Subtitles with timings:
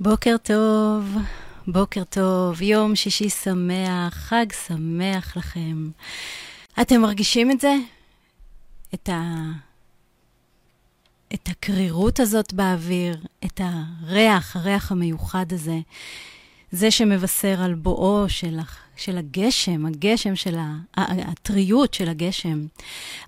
[0.00, 1.16] בוקר טוב,
[1.66, 5.90] בוקר טוב, יום שישי שמח, חג שמח לכם.
[6.80, 7.74] אתם מרגישים את זה?
[8.94, 9.42] את, ה...
[11.34, 15.78] את הקרירות הזאת באוויר, את הריח, הריח המיוחד הזה,
[16.72, 18.58] זה שמבשר על בואו של,
[18.96, 20.76] של הגשם, הגשם של ה...
[20.96, 22.66] הטריות של הגשם.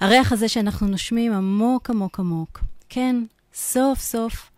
[0.01, 2.61] הריח הזה שאנחנו נושמים עמוק עמוק עמוק.
[2.89, 3.25] כן,
[3.55, 4.51] סוף סוף,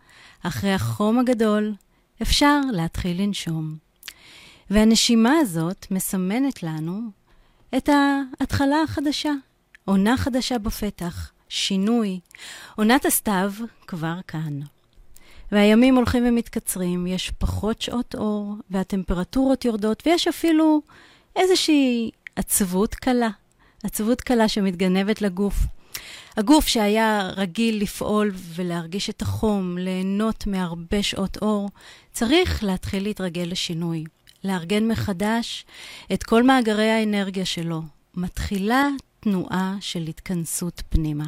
[0.43, 1.73] אחרי החום הגדול,
[2.23, 3.75] אפשר להתחיל לנשום.
[4.69, 7.01] והנשימה הזאת מסמנת לנו
[7.77, 9.31] את ההתחלה החדשה,
[9.85, 12.19] עונה חדשה בפתח, שינוי.
[12.75, 13.53] עונת הסתיו
[13.87, 14.59] כבר כאן.
[15.51, 20.81] והימים הולכים ומתקצרים, יש פחות שעות אור, והטמפרטורות יורדות, ויש אפילו
[21.35, 23.29] איזושהי עצבות קלה,
[23.83, 25.55] עצבות קלה שמתגנבת לגוף.
[26.37, 31.69] הגוף שהיה רגיל לפעול ולהרגיש את החום, ליהנות מהרבה שעות אור,
[32.11, 34.03] צריך להתחיל להתרגל לשינוי,
[34.43, 35.65] לארגן מחדש
[36.13, 37.81] את כל מאגרי האנרגיה שלו.
[38.15, 38.87] מתחילה
[39.19, 41.25] תנועה של התכנסות פנימה.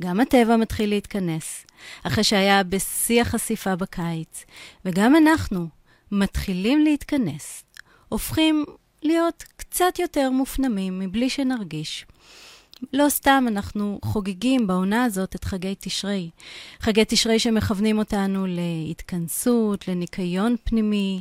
[0.00, 1.66] גם הטבע מתחיל להתכנס,
[2.02, 4.44] אחרי שהיה בשיא החשיפה בקיץ,
[4.84, 5.68] וגם אנחנו
[6.12, 7.64] מתחילים להתכנס,
[8.08, 8.64] הופכים
[9.02, 12.06] להיות קצת יותר מופנמים מבלי שנרגיש.
[12.92, 16.30] לא סתם אנחנו חוגגים בעונה הזאת את חגי תשרי.
[16.80, 21.20] חגי תשרי שמכוונים אותנו להתכנסות, לניקיון פנימי,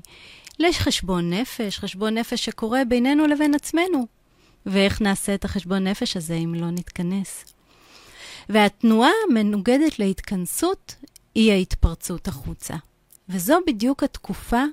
[0.60, 4.08] לחשבון נפש, חשבון נפש שקורה בינינו לבין עצמנו.
[4.66, 7.46] ואיך נעשה את החשבון נפש הזה אם לא נתכנס?
[8.50, 10.96] והתנועה המנוגדת להתכנסות
[11.36, 12.76] היא ההתפרצות החוצה.
[13.30, 14.64] וזו בדיוק התקופה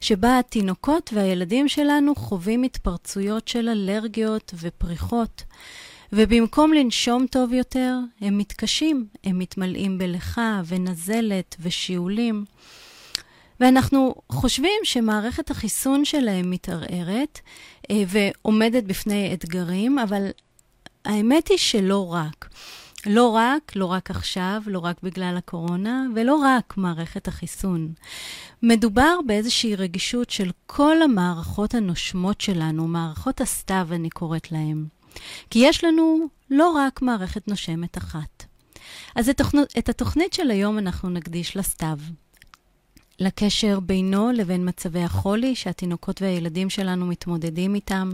[0.00, 5.42] שבה התינוקות והילדים שלנו חווים התפרצויות של אלרגיות ופריחות.
[6.12, 12.44] ובמקום לנשום טוב יותר, הם מתקשים, הם מתמלאים בלכה ונזלת ושיעולים.
[13.60, 17.40] ואנחנו חושבים שמערכת החיסון שלהם מתערערת
[17.90, 20.26] אה, ועומדת בפני אתגרים, אבל
[21.04, 22.48] האמת היא שלא רק.
[23.06, 27.92] לא רק, לא רק עכשיו, לא רק בגלל הקורונה, ולא רק מערכת החיסון.
[28.62, 34.84] מדובר באיזושהי רגישות של כל המערכות הנושמות שלנו, מערכות הסתיו, אני קוראת להן.
[35.50, 38.44] כי יש לנו לא רק מערכת נושמת אחת.
[39.14, 39.58] אז את, תוכנ...
[39.78, 41.98] את התוכנית של היום אנחנו נקדיש לסתיו.
[43.18, 48.12] לקשר בינו לבין מצבי החולי שהתינוקות והילדים שלנו מתמודדים איתם,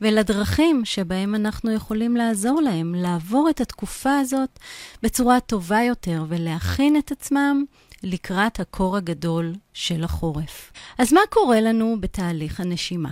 [0.00, 4.58] ולדרכים שבהם אנחנו יכולים לעזור להם לעבור את התקופה הזאת
[5.02, 7.64] בצורה טובה יותר ולהכין את עצמם
[8.02, 10.72] לקראת הקור הגדול של החורף.
[10.98, 13.10] אז מה קורה לנו בתהליך הנשימה?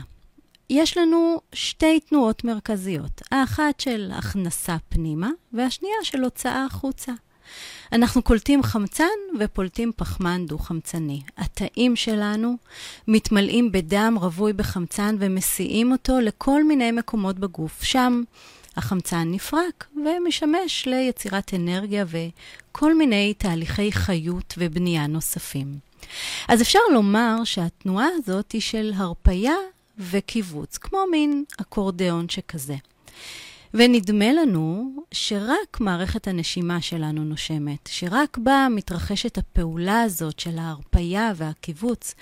[0.71, 7.13] יש לנו שתי תנועות מרכזיות, האחת של הכנסה פנימה והשנייה של הוצאה החוצה.
[7.93, 9.05] אנחנו קולטים חמצן
[9.41, 11.23] ופולטים פחמן דו-חמצני.
[11.37, 12.57] התאים שלנו
[13.09, 17.83] מתמלאים בדם רווי בחמצן ומסיעים אותו לכל מיני מקומות בגוף.
[17.83, 18.23] שם
[18.77, 25.79] החמצן נפרק ומשמש ליצירת אנרגיה וכל מיני תהליכי חיות ובנייה נוספים.
[26.49, 29.55] אז אפשר לומר שהתנועה הזאת היא של הרפייה
[29.99, 32.77] וקיבוץ, כמו מין אקורדיאון שכזה.
[33.75, 42.15] ונדמה לנו שרק מערכת הנשימה שלנו נושמת, שרק בה מתרחשת הפעולה הזאת של ההרפייה והקיבוץ,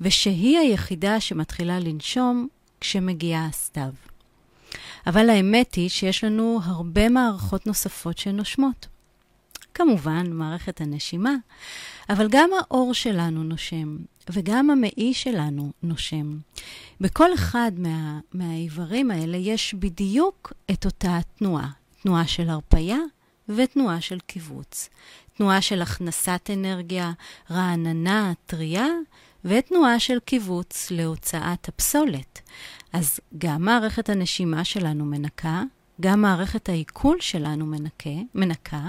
[0.00, 2.48] ושהיא היחידה שמתחילה לנשום
[2.80, 3.92] כשמגיעה הסתיו.
[5.06, 8.86] אבל האמת היא שיש לנו הרבה מערכות נוספות שנושמות.
[9.74, 11.34] כמובן, מערכת הנשימה,
[12.08, 13.96] אבל גם האור שלנו נושם,
[14.30, 16.38] וגם המעי שלנו נושם.
[17.00, 21.70] בכל אחד מה, מהאיברים האלה יש בדיוק את אותה תנועה,
[22.02, 22.98] תנועה של הרפייה
[23.48, 24.88] ותנועה של קיבוץ.
[25.36, 27.12] תנועה של הכנסת אנרגיה
[27.50, 28.86] רעננה, טריה,
[29.44, 32.40] ותנועה של קיבוץ להוצאת הפסולת.
[32.92, 35.62] אז גם מערכת הנשימה שלנו מנקה,
[36.00, 38.88] גם מערכת העיכול שלנו מנקה, מנקה,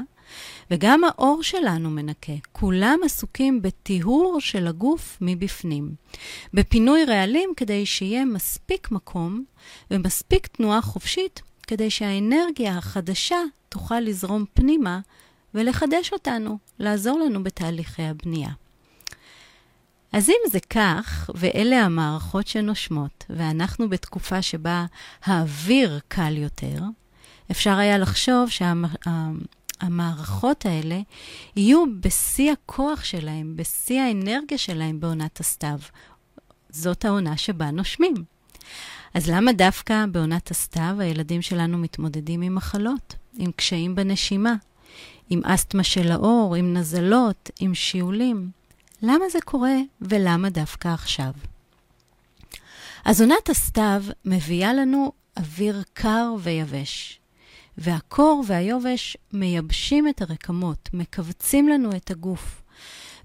[0.72, 2.34] וגם האור שלנו מנקה.
[2.52, 5.96] כולם עסוקים בטיהור של הגוף מבפנים.
[6.54, 9.44] בפינוי רעלים כדי שיהיה מספיק מקום
[9.92, 13.38] ומספיק תנועה חופשית כדי שהאנרגיה החדשה
[13.70, 15.00] תוכל לזרום פנימה
[15.54, 18.50] ולחדש אותנו, לעזור לנו בתהליכי הבנייה.
[20.14, 24.86] אז אם זה כך, ואלה המערכות שנושמות, ואנחנו בתקופה שבה
[25.24, 26.80] האוויר קל יותר,
[27.52, 28.74] אפשר היה לחשוב שה...
[29.84, 31.00] המערכות האלה
[31.56, 35.80] יהיו בשיא הכוח שלהם, בשיא האנרגיה שלהם בעונת הסתיו.
[36.70, 38.14] זאת העונה שבה נושמים.
[39.14, 44.56] אז למה דווקא בעונת הסתיו הילדים שלנו מתמודדים עם מחלות, עם קשיים בנשימה,
[45.30, 48.50] עם אסתמה של האור, עם נזלות, עם שיעולים?
[49.02, 51.32] למה זה קורה ולמה דווקא עכשיו.
[53.06, 57.20] אז עונת הסתיו מביאה לנו אוויר קר ויבש,
[57.78, 62.62] והקור והיובש מייבשים את הרקמות, מכווצים לנו את הגוף.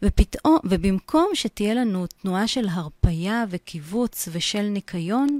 [0.02, 5.38] ופתאום, ובמקום שתהיה לנו תנועה של הרפייה וקיבוץ ושל ניקיון,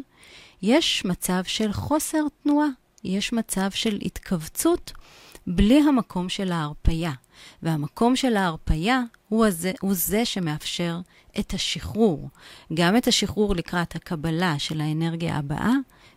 [0.62, 2.69] יש מצב של חוסר תנועה,
[3.05, 4.93] יש מצב של התכווצות
[5.46, 7.12] בלי המקום של ההרפייה.
[7.62, 11.00] והמקום של ההרפייה הוא, הזה, הוא זה שמאפשר
[11.38, 12.28] את השחרור.
[12.75, 15.72] גם את השחרור לקראת הקבלה של האנרגיה הבאה,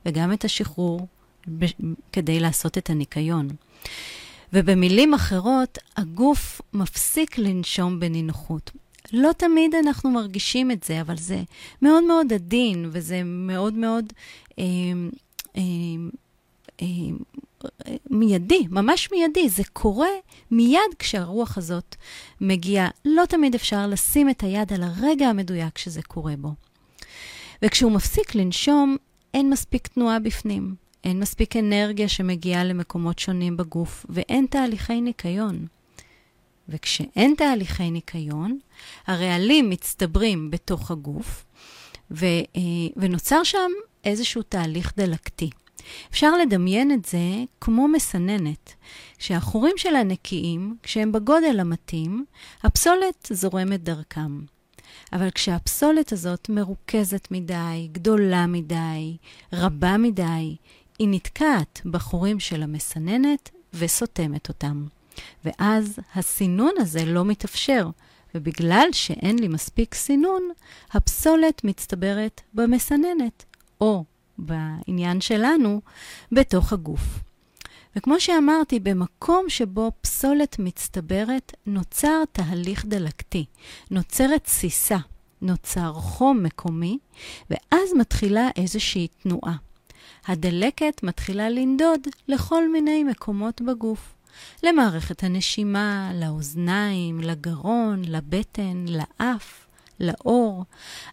[0.05, 1.07] וגם את השחרור
[2.11, 3.47] כדי לעשות את הניקיון.
[4.53, 8.71] ובמילים אחרות, הגוף מפסיק לנשום בנינוחות.
[9.13, 11.43] לא תמיד אנחנו מרגישים את זה, אבל זה
[11.81, 14.13] מאוד מאוד עדין, וזה מאוד מאוד
[14.59, 14.63] אה,
[15.57, 15.61] אה,
[16.81, 16.85] אה,
[18.09, 19.49] מיידי, ממש מיידי.
[19.49, 20.09] זה קורה
[20.51, 21.95] מיד כשהרוח הזאת
[22.41, 22.89] מגיעה.
[23.05, 26.53] לא תמיד אפשר לשים את היד על הרגע המדויק שזה קורה בו.
[27.61, 28.97] וכשהוא מפסיק לנשום,
[29.33, 30.75] אין מספיק תנועה בפנים.
[31.03, 35.65] אין מספיק אנרגיה שמגיעה למקומות שונים בגוף, ואין תהליכי ניקיון.
[36.69, 38.59] וכשאין תהליכי ניקיון,
[39.07, 41.45] הרעלים מצטברים בתוך הגוף,
[42.11, 42.61] ו, אה,
[42.95, 43.71] ונוצר שם
[44.03, 45.49] איזשהו תהליך דלקתי.
[46.11, 48.73] אפשר לדמיין את זה כמו מסננת.
[49.17, 52.25] כשהחורים שלה נקיים, כשהם בגודל המתאים,
[52.63, 54.39] הפסולת זורמת דרכם.
[55.13, 59.17] אבל כשהפסולת הזאת מרוכזת מדי, גדולה מדי,
[59.53, 60.55] רבה מדי,
[61.01, 64.85] היא נתקעת בחורים של המסננת וסותמת אותם.
[65.45, 67.89] ואז הסינון הזה לא מתאפשר,
[68.35, 70.49] ובגלל שאין לי מספיק סינון,
[70.91, 73.45] הפסולת מצטברת במסננת,
[73.81, 74.03] או
[74.37, 75.81] בעניין שלנו,
[76.31, 77.19] בתוך הגוף.
[77.95, 83.45] וכמו שאמרתי, במקום שבו פסולת מצטברת, נוצר תהליך דלקתי,
[83.91, 84.97] נוצרת תסיסה,
[85.41, 86.97] נוצר חום מקומי,
[87.49, 89.70] ואז מתחילה איזושהי תנועה.
[90.27, 94.13] הדלקת מתחילה לנדוד לכל מיני מקומות בגוף.
[94.63, 99.67] למערכת הנשימה, לאוזניים, לגרון, לבטן, לאף,
[99.99, 100.65] לאור.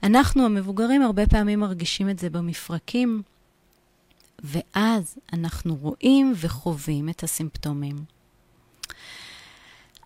[0.02, 3.22] אנחנו המבוגרים הרבה פעמים מרגישים את זה במפרקים,
[4.44, 7.96] ואז אנחנו רואים וחווים את הסימפטומים.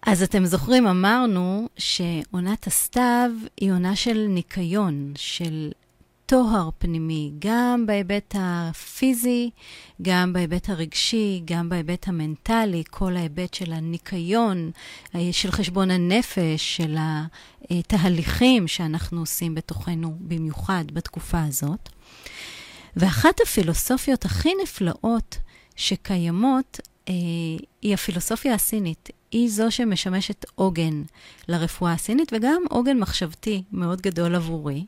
[0.06, 5.72] אז אתם זוכרים, אמרנו שעונת הסתיו היא עונה של ניקיון, של
[6.32, 9.50] טוהר פנימי, גם בהיבט הפיזי,
[10.02, 14.70] גם בהיבט הרגשי, גם בהיבט המנטלי, כל ההיבט של הניקיון,
[15.14, 16.96] אה, של חשבון הנפש, של
[17.70, 21.88] התהליכים שאנחנו עושים בתוכנו, במיוחד בתקופה הזאת.
[22.96, 25.38] ואחת הפילוסופיות הכי נפלאות
[25.76, 27.14] שקיימות אה,
[27.82, 29.11] היא הפילוסופיה הסינית.
[29.31, 31.02] היא זו שמשמשת עוגן
[31.49, 34.85] לרפואה הסינית, וגם עוגן מחשבתי מאוד גדול עבורי.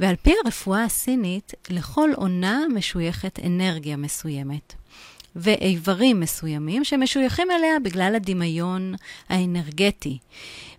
[0.00, 4.74] ועל פי הרפואה הסינית, לכל עונה משויכת אנרגיה מסוימת.
[5.36, 8.94] ואיברים מסוימים שמשויכים אליה בגלל הדמיון
[9.28, 10.18] האנרגטי,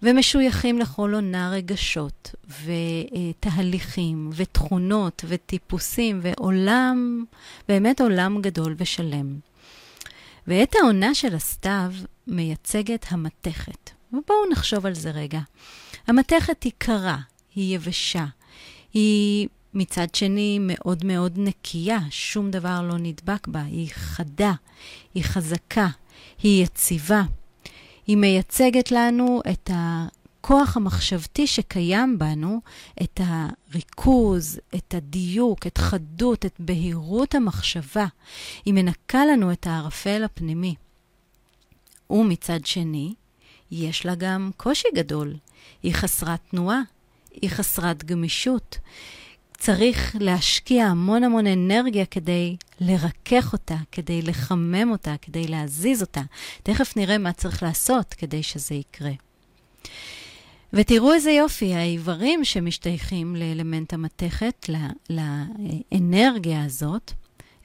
[0.03, 2.35] ומשויכים לכל עונה רגשות,
[2.65, 7.25] ותהליכים, ותכונות, וטיפוסים, ועולם,
[7.67, 9.39] באמת עולם גדול ושלם.
[10.47, 11.91] ואת העונה של הסתיו
[12.27, 13.89] מייצגת המתכת.
[14.13, 15.39] ובואו נחשוב על זה רגע.
[16.07, 17.17] המתכת היא קרה,
[17.55, 18.25] היא יבשה,
[18.93, 24.53] היא מצד שני מאוד מאוד נקייה, שום דבר לא נדבק בה, היא חדה,
[25.13, 25.87] היא חזקה,
[26.43, 27.21] היא יציבה.
[28.07, 32.61] היא מייצגת לנו את הכוח המחשבתי שקיים בנו,
[33.03, 38.05] את הריכוז, את הדיוק, את חדות, את בהירות המחשבה.
[38.65, 40.75] היא מנקה לנו את הערפל הפנימי.
[42.09, 43.13] ומצד שני,
[43.71, 45.35] יש לה גם קושי גדול.
[45.83, 46.81] היא חסרת תנועה,
[47.41, 48.77] היא חסרת גמישות.
[49.57, 56.21] צריך להשקיע המון המון אנרגיה כדי לרכך אותה, כדי לחמם אותה, כדי להזיז אותה.
[56.63, 59.11] תכף נראה מה צריך לעשות כדי שזה יקרה.
[60.73, 64.69] ותראו איזה יופי, האיברים שמשתייכים לאלמנט המתכת,
[65.09, 67.11] לאנרגיה הזאת,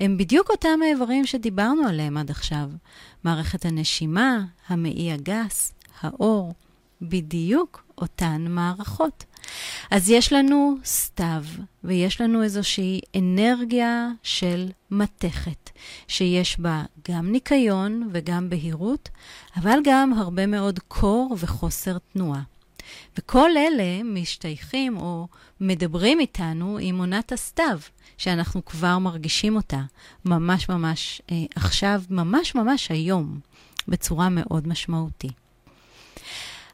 [0.00, 2.70] הם בדיוק אותם האיברים שדיברנו עליהם עד עכשיו.
[3.24, 6.54] מערכת הנשימה, המעי הגס, האור,
[7.02, 9.24] בדיוק אותן מערכות.
[9.90, 11.44] אז יש לנו סתיו,
[11.84, 15.70] ויש לנו איזושהי אנרגיה של מתכת,
[16.08, 19.08] שיש בה גם ניקיון וגם בהירות,
[19.56, 22.42] אבל גם הרבה מאוד קור וחוסר תנועה.
[23.18, 25.28] וכל אלה משתייכים או
[25.60, 27.78] מדברים איתנו עם עונת הסתיו,
[28.18, 29.80] שאנחנו כבר מרגישים אותה
[30.24, 33.40] ממש ממש אה, עכשיו, ממש ממש היום,
[33.88, 35.32] בצורה מאוד משמעותית.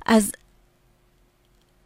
[0.07, 0.33] אז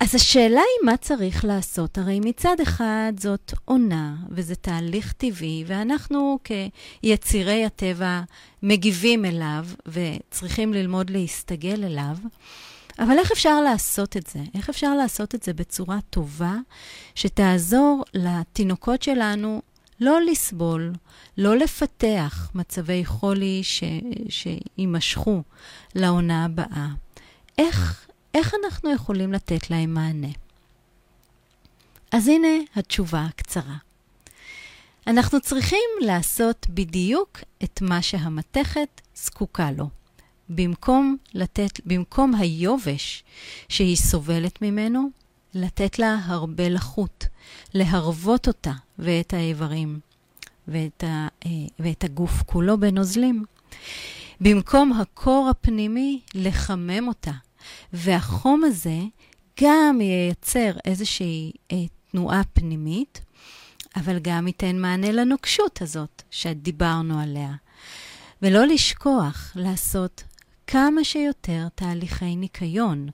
[0.04, 1.98] אז השאלה היא מה צריך לעשות.
[1.98, 8.20] הרי מצד אחד זאת עונה, וזה תהליך טבעי, ואנחנו כיצירי הטבע
[8.62, 12.16] מגיבים אליו, וצריכים ללמוד להסתגל אליו.
[12.98, 14.38] אבל איך אפשר לעשות את זה?
[14.54, 16.56] איך אפשר לעשות את זה בצורה טובה,
[17.14, 19.62] שתעזור לתינוקות שלנו
[20.00, 20.92] לא לסבול,
[21.38, 23.84] לא לפתח מצבי חולי ש...
[24.28, 25.42] שיימשכו
[25.94, 26.88] לעונה הבאה?
[27.58, 30.28] איך, איך אנחנו יכולים לתת להם מענה?
[32.12, 33.76] אז הנה התשובה הקצרה.
[35.06, 39.88] אנחנו צריכים לעשות בדיוק את מה שהמתכת זקוקה לו.
[40.48, 43.24] במקום לתת, במקום היובש
[43.68, 45.08] שהיא סובלת ממנו,
[45.54, 47.26] לתת לה הרבה לחות,
[47.74, 50.00] להרוות אותה ואת האיברים
[50.68, 53.44] ואת, ה, אה, ואת הגוף כולו בנוזלים.
[54.40, 57.32] במקום הקור הפנימי, לחמם אותה.
[57.92, 58.98] והחום הזה
[59.60, 61.76] גם ייצר איזושהי אה,
[62.10, 63.20] תנועה פנימית,
[63.96, 67.52] אבל גם ייתן מענה לנוקשות הזאת שדיברנו עליה.
[68.42, 70.24] ולא לשכוח לעשות
[70.66, 73.08] כמה שיותר תהליכי ניקיון,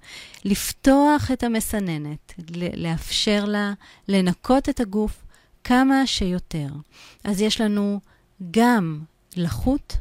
[0.45, 2.35] לפתוח את המסננת,
[2.77, 3.73] לאפשר לה
[4.09, 5.25] לנקות את הגוף
[5.65, 6.69] כמה שיותר.
[7.25, 8.01] אז יש לנו
[8.51, 9.01] גם
[9.37, 9.97] לחות,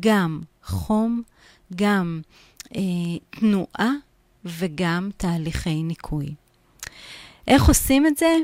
[0.00, 1.22] גם חום,
[1.76, 2.20] גם
[3.30, 3.90] תנועה
[4.44, 6.34] וגם תהליכי ניקוי.
[7.48, 8.36] איך עושים את זה?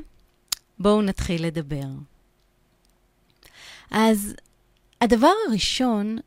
[0.79, 1.87] בואו נתחיל לדבר.
[3.91, 4.35] אז
[5.01, 6.23] הדבר הראשון אה,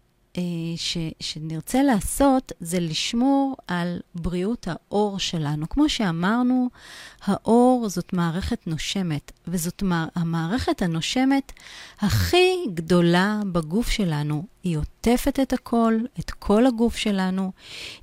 [0.76, 5.70] ש, שנרצה לעשות זה לשמור על בריאות האור שלנו.
[5.70, 6.70] כמו שאמרנו,
[7.24, 9.84] האור זאת מערכת נושמת, וזאת
[10.16, 11.52] המערכת הנושמת
[12.00, 14.44] הכי גדולה בגוף שלנו.
[14.64, 17.52] היא עוטפת את הכל, את כל הגוף שלנו,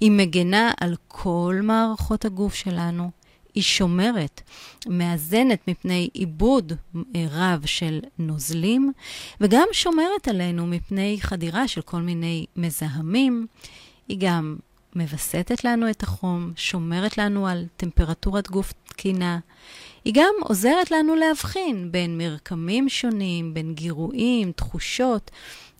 [0.00, 3.10] היא מגנה על כל מערכות הגוף שלנו.
[3.54, 4.40] היא שומרת,
[4.86, 8.92] מאזנת מפני עיבוד אה, רב של נוזלים,
[9.40, 13.46] וגם שומרת עלינו מפני חדירה של כל מיני מזהמים.
[14.08, 14.56] היא גם
[14.96, 19.38] מווסתת לנו את החום, שומרת לנו על טמפרטורת גוף תקינה.
[20.04, 25.30] היא גם עוזרת לנו להבחין בין מרקמים שונים, בין גירויים, תחושות,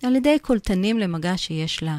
[0.03, 1.99] על ידי קולטנים למגע שיש לה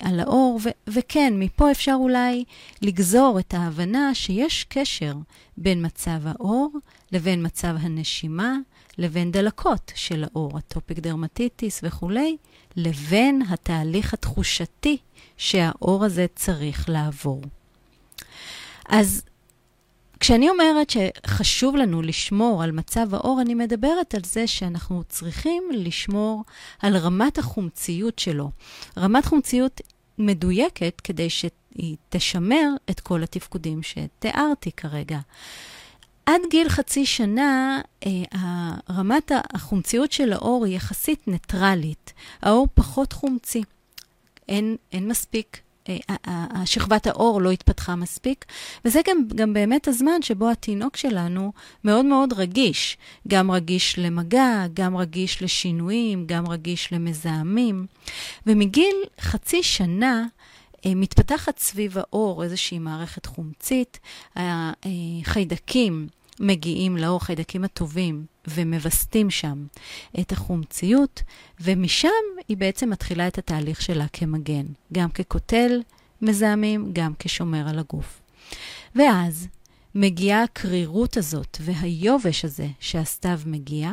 [0.00, 2.44] על האור, ו- וכן, מפה אפשר אולי
[2.82, 5.14] לגזור את ההבנה שיש קשר
[5.56, 6.70] בין מצב האור
[7.12, 8.56] לבין מצב הנשימה,
[8.98, 12.36] לבין דלקות של האור, הטופיק דרמטיטיס וכולי,
[12.76, 14.96] לבין התהליך התחושתי
[15.36, 17.42] שהאור הזה צריך לעבור.
[18.88, 19.22] אז
[20.24, 26.44] כשאני אומרת שחשוב לנו לשמור על מצב האור, אני מדברת על זה שאנחנו צריכים לשמור
[26.82, 28.50] על רמת החומציות שלו.
[28.98, 29.80] רמת חומציות
[30.18, 35.18] מדויקת כדי שהיא תשמר את כל התפקודים שתיארתי כרגע.
[36.26, 42.12] עד גיל חצי שנה, אה, רמת החומציות של האור היא יחסית ניטרלית.
[42.42, 43.62] האור פחות חומצי.
[44.48, 45.60] אין, אין מספיק
[46.64, 48.44] שכבת האור לא התפתחה מספיק,
[48.84, 51.52] וזה גם, גם באמת הזמן שבו התינוק שלנו
[51.84, 52.96] מאוד מאוד רגיש.
[53.28, 57.86] גם רגיש למגע, גם רגיש לשינויים, גם רגיש למזהמים.
[58.46, 60.26] ומגיל חצי שנה,
[60.86, 64.00] אה, מתפתחת סביב האור איזושהי מערכת חומצית,
[64.36, 66.08] החיידקים
[66.40, 69.66] מגיעים לאור, חיידקים הטובים, ומווסתים שם
[70.20, 71.22] את החומציות,
[71.60, 72.08] ומשם
[72.48, 75.80] היא בעצם מתחילה את התהליך שלה כמגן, גם כקוטל
[76.22, 78.20] מזהמים, גם כשומר על הגוף.
[78.94, 79.48] ואז
[79.94, 83.90] מגיעה הקרירות הזאת והיובש הזה שהסתיו מגיע,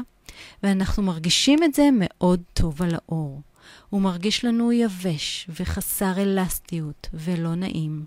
[0.63, 3.41] ואנחנו מרגישים את זה מאוד טוב על האור.
[3.89, 8.05] הוא מרגיש לנו יבש וחסר אלסטיות ולא נעים.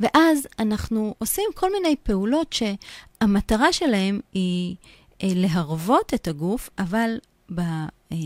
[0.00, 4.76] ואז אנחנו עושים כל מיני פעולות שהמטרה שלהן היא
[5.22, 7.18] אה, להרוות את הגוף, אבל
[7.54, 8.16] ב, אה,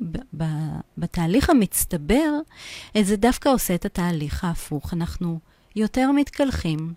[0.00, 0.44] ב, ב,
[0.98, 2.32] בתהליך המצטבר,
[2.96, 4.94] אה, זה דווקא עושה את התהליך ההפוך.
[4.94, 5.38] אנחנו
[5.76, 6.94] יותר מתקלחים,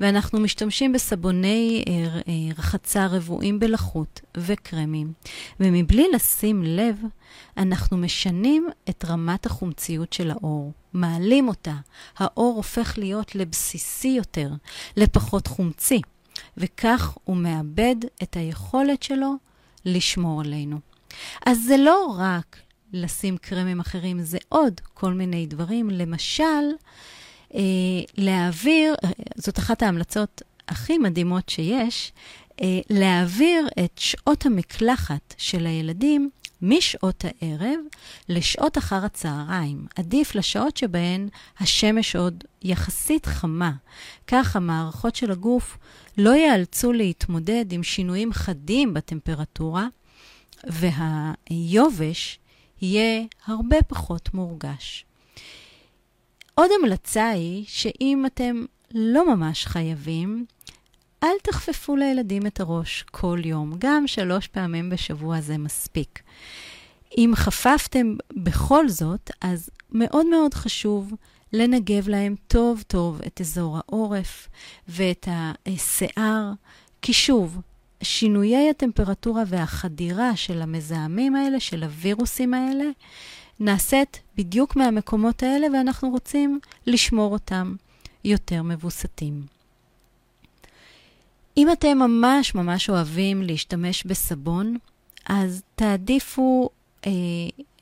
[0.00, 5.12] ואנחנו משתמשים בסבוני אה, אה, רחצה רבועים בלחות וקרמים,
[5.60, 6.96] ומבלי לשים לב,
[7.56, 11.74] אנחנו משנים את רמת החומציות של האור, מעלים אותה.
[12.18, 14.50] האור הופך להיות לבסיסי יותר,
[14.96, 16.00] לפחות חומצי,
[16.56, 19.34] וכך הוא מאבד את היכולת שלו
[19.84, 20.78] לשמור עלינו.
[21.46, 22.56] אז זה לא רק
[22.92, 25.90] לשים קרמים אחרים, זה עוד כל מיני דברים.
[25.90, 26.64] למשל,
[27.54, 27.60] אה,
[28.16, 32.12] להעביר, אה, זאת אחת ההמלצות הכי מדהימות שיש,
[32.60, 36.30] אה, להעביר את שעות המקלחת של הילדים
[36.62, 37.78] משעות הערב
[38.28, 39.86] לשעות אחר הצהריים.
[39.96, 41.28] עדיף לשעות שבהן
[41.60, 43.72] השמש עוד יחסית חמה.
[44.26, 45.78] כך המערכות של הגוף
[46.18, 49.86] לא ייאלצו להתמודד עם שינויים חדים בטמפרטורה,
[50.64, 52.38] והיובש
[52.82, 55.04] יהיה הרבה פחות מורגש.
[56.54, 58.64] עוד המלצה היא שאם אתם
[58.94, 60.46] לא ממש חייבים,
[61.22, 66.22] אל תחפפו לילדים את הראש כל יום, גם שלוש פעמים בשבוע זה מספיק.
[67.18, 71.12] אם חפפתם בכל זאת, אז מאוד מאוד חשוב
[71.52, 74.48] לנגב להם טוב טוב את אזור העורף
[74.88, 75.28] ואת
[75.66, 76.52] השיער,
[77.02, 77.60] כי שוב,
[78.02, 82.84] שינויי הטמפרטורה והחדירה של המזהמים האלה, של הווירוסים האלה,
[83.60, 87.74] נעשית בדיוק מהמקומות האלה, ואנחנו רוצים לשמור אותם
[88.24, 89.61] יותר מבוסתים.
[91.56, 94.76] אם אתם ממש ממש אוהבים להשתמש בסבון,
[95.26, 96.70] אז תעדיפו,
[97.06, 97.10] אה,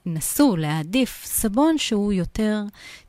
[0.06, 2.62] נסו להעדיף סבון שהוא יותר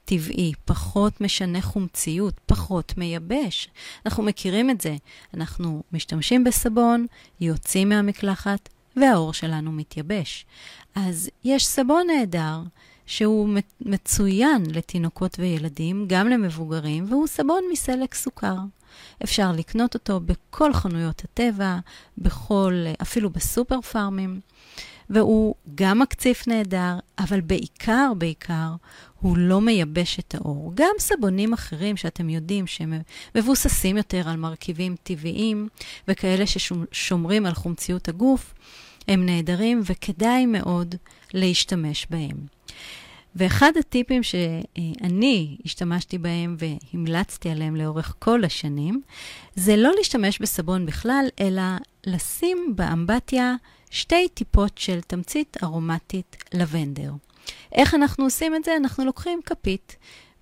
[0.05, 3.69] טבעי, פחות משנה חומציות, פחות מייבש.
[4.05, 4.95] אנחנו מכירים את זה.
[5.33, 7.05] אנחנו משתמשים בסבון,
[7.41, 10.45] יוצאים מהמקלחת, והעור שלנו מתייבש.
[10.95, 12.59] אז יש סבון נהדר,
[13.05, 13.49] שהוא
[13.81, 18.55] מצוין לתינוקות וילדים, גם למבוגרים, והוא סבון מסלק סוכר.
[19.23, 21.77] אפשר לקנות אותו בכל חנויות הטבע,
[22.17, 24.39] בכל, אפילו בסופר פארמים,
[25.09, 28.69] והוא גם מקציף נהדר, אבל בעיקר, בעיקר,
[29.19, 30.71] הוא לא מייבש את האור.
[30.75, 32.93] גם סבונים אחרים שאתם יודעים שהם
[33.35, 35.67] מבוססים יותר על מרכיבים טבעיים,
[36.07, 38.53] וכאלה ששומרים על חומציות הגוף,
[39.07, 40.95] הם נהדרים וכדאי מאוד
[41.33, 42.37] להשתמש בהם.
[43.35, 49.01] ואחד הטיפים שאני השתמשתי בהם והמלצתי עליהם לאורך כל השנים,
[49.55, 51.61] זה לא להשתמש בסבון בכלל, אלא
[52.05, 53.55] לשים באמבטיה
[53.89, 57.11] שתי טיפות של תמצית ארומטית לבנדר.
[57.75, 58.75] איך אנחנו עושים את זה?
[58.77, 59.95] אנחנו לוקחים כפית,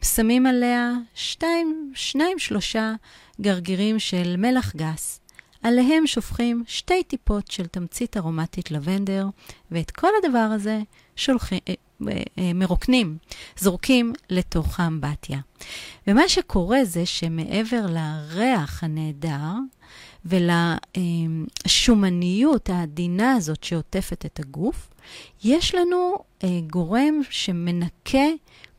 [0.03, 2.93] שמים עליה שתיים, שניים, שלושה
[3.41, 5.19] גרגירים של מלח גס.
[5.63, 9.27] עליהם שופכים שתי טיפות של תמצית ארומטית לבנדר,
[9.71, 10.79] ואת כל הדבר הזה
[11.15, 11.59] שולחים,
[12.37, 13.17] מרוקנים,
[13.57, 15.39] זורקים לתוך האמבטיה.
[16.07, 19.51] ומה שקורה זה שמעבר לריח הנהדר
[21.65, 24.89] ולשומניות העדינה הזאת שעוטפת את הגוף,
[25.43, 28.27] יש לנו אה, גורם שמנקה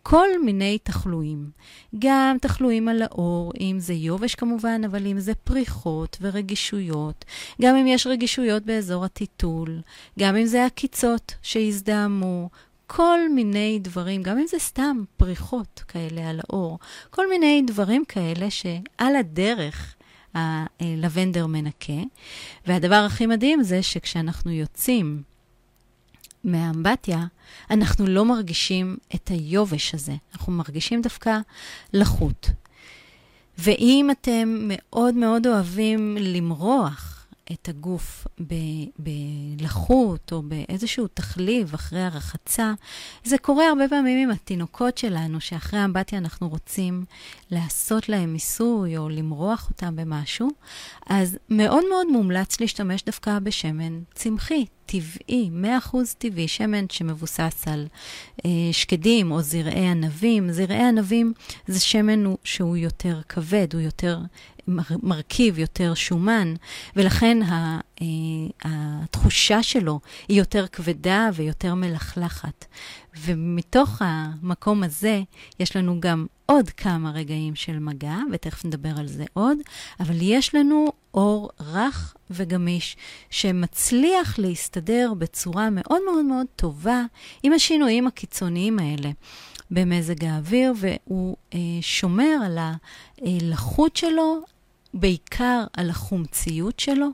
[0.03, 1.51] כל מיני תחלואים.
[1.99, 7.25] גם תחלואים על האור, אם זה יובש כמובן, אבל אם זה פריחות ורגישויות,
[7.63, 9.81] גם אם יש רגישויות באזור הטיטול,
[10.19, 12.49] גם אם זה עקיצות שהזדהמו,
[12.93, 16.79] כל מיני דברים, גם אם זה סתם פריחות כאלה על האור,
[17.11, 19.95] כל מיני דברים כאלה שעל הדרך
[20.35, 22.03] הלבנדר מנקה.
[22.67, 25.23] והדבר הכי מדהים זה שכשאנחנו יוצאים
[26.45, 27.27] מהאמבטיה,
[27.71, 31.39] אנחנו לא מרגישים את היובש הזה, אנחנו מרגישים דווקא
[31.93, 32.51] לחות.
[33.59, 37.20] ואם אתם מאוד מאוד אוהבים למרוח,
[37.53, 38.27] את הגוף
[38.99, 42.73] בלחות או באיזשהו תחליב אחרי הרחצה.
[43.25, 47.05] זה קורה הרבה פעמים עם התינוקות שלנו, שאחרי האמבטיה אנחנו רוצים
[47.51, 50.49] לעשות להם מיסוי או למרוח אותם במשהו.
[51.07, 55.51] אז מאוד מאוד מומלץ להשתמש דווקא בשמן צמחי, טבעי,
[55.93, 57.87] 100% טבעי, שמן שמבוסס על
[58.45, 60.53] אה, שקדים או זרעי ענבים.
[60.53, 61.33] זרעי ענבים
[61.67, 64.19] זה שמן שהוא יותר כבד, הוא יותר
[65.03, 66.55] מרכיב יותר שומן,
[66.97, 67.81] ולכן ה,
[68.63, 72.65] התחושה שלו היא יותר כבדה ויותר מלכלכת.
[73.21, 75.23] ומתוך המקום הזה
[75.61, 79.59] יש לנו גם עוד כמה רגעים של מגע, ותכף נדבר על זה עוד,
[80.01, 82.97] אבל יש לנו אור רך וגמיש,
[83.31, 87.03] שמצליח להסתדר בצורה מאוד מאוד מאוד טובה
[87.43, 89.11] עם השינויים הקיצוניים האלה.
[89.71, 92.59] במזג האוויר, והוא אה, שומר על
[93.19, 94.41] הלחות שלו,
[94.95, 97.09] בעיקר על החומציות שלו,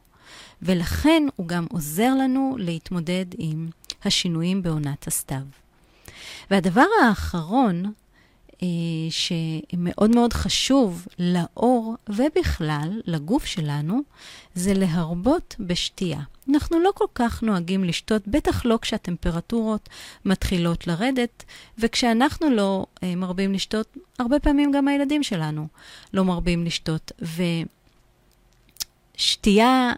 [0.62, 3.68] ולכן הוא גם עוזר לנו להתמודד עם
[4.04, 5.42] השינויים בעונת הסתיו.
[6.50, 7.92] והדבר האחרון,
[8.62, 8.68] אה,
[9.10, 14.00] שמאוד מאוד חשוב לאור ובכלל לגוף שלנו,
[14.54, 16.20] זה להרבות בשתייה.
[16.50, 19.88] אנחנו לא כל כך נוהגים לשתות, בטח לא כשהטמפרטורות
[20.24, 21.44] מתחילות לרדת,
[21.78, 25.66] וכשאנחנו לא אה, מרבים לשתות, הרבה פעמים גם הילדים שלנו
[26.12, 27.12] לא מרבים לשתות.
[29.16, 29.92] ושתייה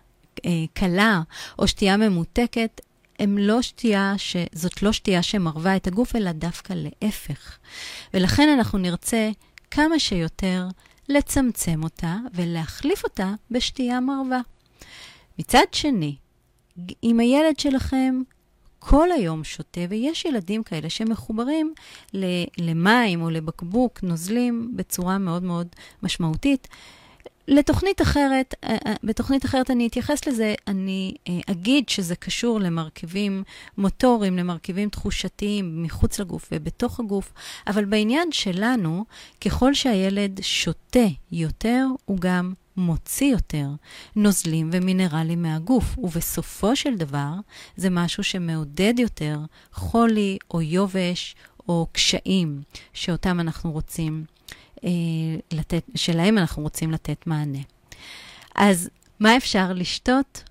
[0.74, 1.20] קלה
[1.58, 2.80] או שתייה ממותקת,
[3.18, 4.36] הם לא שתייה ש...
[4.52, 7.58] זאת לא שתייה שמרווה את הגוף, אלא דווקא להפך.
[8.14, 9.30] ולכן אנחנו נרצה
[9.70, 10.66] כמה שיותר
[11.08, 14.40] לצמצם אותה ולהחליף אותה בשתייה מרווה.
[15.38, 16.16] מצד שני,
[17.04, 18.22] אם הילד שלכם
[18.78, 21.74] כל היום שותה, ויש ילדים כאלה שמחוברים
[22.58, 25.66] למים או לבקבוק, נוזלים, בצורה מאוד מאוד
[26.02, 26.68] משמעותית.
[27.48, 33.42] לתוכנית אחרת, אה, אה, בתוכנית אחרת אני אתייחס לזה, אני אה, אגיד שזה קשור למרכיבים
[33.78, 37.32] מוטוריים, למרכיבים תחושתיים מחוץ לגוף ובתוך הגוף,
[37.66, 39.04] אבל בעניין שלנו,
[39.40, 43.68] ככל שהילד שותה יותר, הוא גם מוציא יותר
[44.16, 47.32] נוזלים ומינרלים מהגוף, ובסופו של דבר
[47.76, 49.38] זה משהו שמעודד יותר
[49.72, 51.36] חולי או יובש
[51.68, 54.24] או קשיים שאותם אנחנו רוצים
[55.52, 57.58] לתת, שלהם אנחנו רוצים לתת מענה.
[58.54, 60.42] אז מה אפשר לשתות?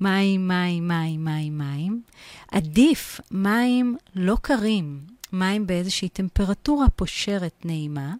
[0.00, 2.02] מים, מים, מים, מים, מים.
[2.50, 5.00] עדיף מים לא קרים,
[5.32, 8.14] מים באיזושהי טמפרטורה פושרת נעימה,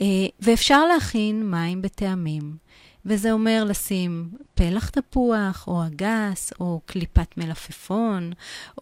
[0.00, 0.06] אה,
[0.40, 2.56] ואפשר להכין מים בטעמים.
[3.06, 8.32] וזה אומר לשים פלח תפוח, או אגס, או קליפת מלפפון,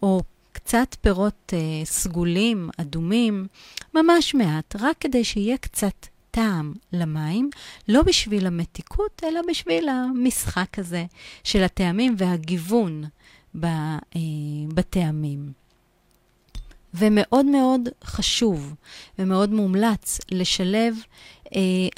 [0.03, 0.21] או
[0.53, 3.47] קצת פירות אה, סגולים, אדומים,
[3.93, 7.49] ממש מעט, רק כדי שיהיה קצת טעם למים,
[7.87, 11.05] לא בשביל המתיקות, אלא בשביל המשחק הזה
[11.43, 13.03] של הטעמים והגיוון
[13.59, 13.99] ב, אה,
[14.73, 15.51] בטעמים.
[16.93, 18.73] ומאוד מאוד חשוב
[19.19, 20.95] ומאוד מומלץ לשלב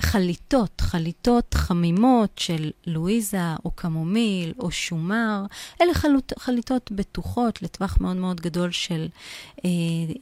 [0.01, 5.45] חליטות, חליטות חמימות של לואיזה או קמומיל או שומר.
[5.81, 9.07] אלה חלוט, חליטות בטוחות לטווח מאוד מאוד גדול של
[9.65, 9.69] אה,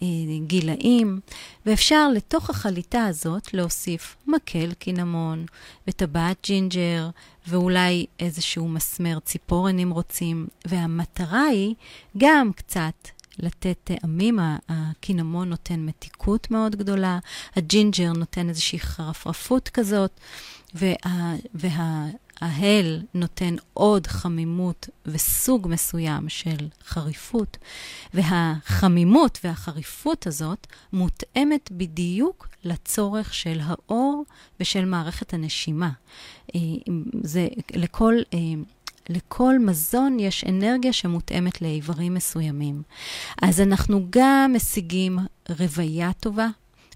[0.02, 1.20] אה, גילאים,
[1.66, 5.46] ואפשר לתוך החליטה הזאת להוסיף מקל קינמון
[5.88, 7.10] וטבעת ג'ינג'ר
[7.48, 11.76] ואולי איזשהו מסמר ציפורן אם רוצים, והמטרה היא
[12.18, 13.08] גם קצת
[13.40, 14.40] לתת טעמים.
[14.70, 17.20] הקינמון נותן מתיקות מאוד גדולה,
[17.56, 20.20] הג'ינג'ר נותן איזושהי חרפרפות כזאת,
[20.76, 27.58] וה, וההל נותן עוד חמימות וסוג מסוים של חריפות.
[28.14, 34.24] והחמימות והחריפות הזאת מותאמת בדיוק לצורך של האור
[34.60, 35.90] ושל מערכת הנשימה.
[36.56, 36.60] אה,
[37.24, 38.16] זה לכל...
[39.10, 42.82] לכל מזון יש אנרגיה שמותאמת לאיברים מסוימים.
[43.42, 45.20] אז אנחנו גם משיגים
[45.60, 46.48] רוויה טובה,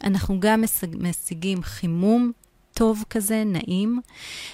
[0.03, 0.63] אנחנו גם
[0.99, 2.31] משיגים חימום
[2.73, 4.01] טוב כזה, נעים,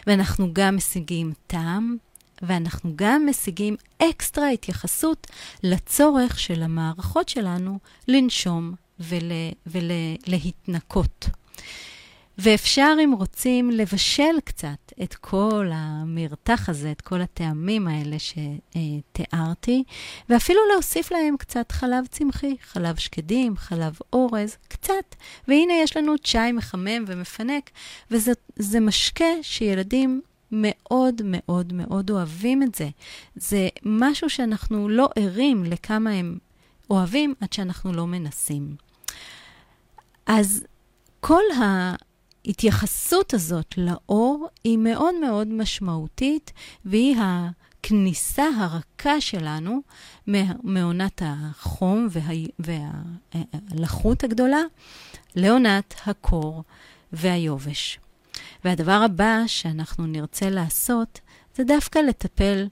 [0.08, 1.98] ואנחנו גם משיגים טעם,
[2.42, 5.28] ואנחנו גם משיגים אקסטרה התייחסות
[5.64, 8.74] לצורך של המערכות שלנו לנשום
[9.68, 11.26] ולהתנקות.
[11.26, 11.43] ול,
[12.38, 19.84] ואפשר, אם רוצים, לבשל קצת את כל המרתח הזה, את כל הטעמים האלה שתיארתי,
[20.30, 25.16] ואפילו להוסיף להם קצת חלב צמחי, חלב שקדים, חלב אורז, קצת.
[25.48, 27.70] והנה יש לנו צ'אי מחמם ומפנק,
[28.12, 32.90] וזה משקה שילדים מאוד מאוד מאוד אוהבים את זה.
[33.36, 36.38] זה משהו שאנחנו לא ערים לכמה הם
[36.90, 38.76] אוהבים עד שאנחנו לא מנסים.
[40.26, 40.64] אז
[41.20, 41.42] כל.
[42.46, 46.52] ההתייחסות הזאת לאור היא מאוד מאוד משמעותית,
[46.86, 49.82] והיא הכניסה הרכה שלנו
[50.64, 52.08] מעונת החום
[52.60, 54.62] והלחות הגדולה
[55.36, 56.64] לעונת הקור
[57.14, 58.00] והיובש.
[58.66, 61.20] והדבר הבא שאנחנו נרצה לעשות
[61.56, 62.68] זה דווקא לטפל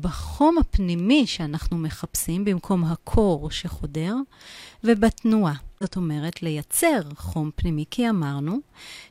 [0.00, 4.14] בחום הפנימי שאנחנו מחפשים במקום הקור שחודר,
[4.84, 5.67] ובתנועה.
[5.80, 8.58] זאת אומרת, לייצר חום פנימי, כי אמרנו